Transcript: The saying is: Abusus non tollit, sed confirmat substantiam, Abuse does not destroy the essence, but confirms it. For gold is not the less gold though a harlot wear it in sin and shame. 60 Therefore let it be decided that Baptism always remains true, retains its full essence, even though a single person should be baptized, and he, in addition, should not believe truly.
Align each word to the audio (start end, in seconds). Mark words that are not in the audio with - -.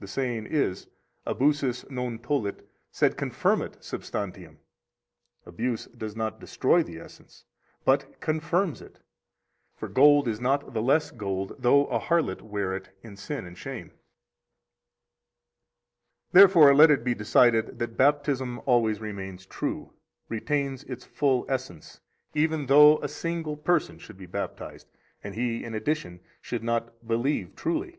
The 0.00 0.06
saying 0.08 0.46
is: 0.46 0.88
Abusus 1.26 1.84
non 1.90 2.18
tollit, 2.20 2.64
sed 2.90 3.18
confirmat 3.18 3.74
substantiam, 3.82 4.56
Abuse 5.44 5.84
does 5.88 6.16
not 6.16 6.40
destroy 6.40 6.82
the 6.82 6.98
essence, 6.98 7.44
but 7.84 8.18
confirms 8.22 8.80
it. 8.80 9.00
For 9.74 9.88
gold 9.88 10.26
is 10.26 10.40
not 10.40 10.72
the 10.72 10.80
less 10.80 11.10
gold 11.10 11.54
though 11.58 11.86
a 11.88 12.00
harlot 12.00 12.40
wear 12.40 12.74
it 12.74 12.96
in 13.02 13.14
sin 13.18 13.44
and 13.44 13.58
shame. 13.58 13.88
60 16.28 16.32
Therefore 16.32 16.74
let 16.74 16.90
it 16.90 17.04
be 17.04 17.14
decided 17.14 17.78
that 17.78 17.98
Baptism 17.98 18.62
always 18.64 19.02
remains 19.02 19.44
true, 19.44 19.92
retains 20.30 20.82
its 20.84 21.04
full 21.04 21.44
essence, 21.46 22.00
even 22.34 22.64
though 22.64 23.02
a 23.02 23.08
single 23.08 23.58
person 23.58 23.98
should 23.98 24.16
be 24.16 24.24
baptized, 24.24 24.88
and 25.22 25.34
he, 25.34 25.62
in 25.62 25.74
addition, 25.74 26.20
should 26.40 26.64
not 26.64 27.06
believe 27.06 27.54
truly. 27.54 27.98